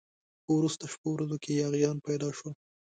[0.43, 2.53] په وروستو شپو ورځو کې یاغیان پیدا شول.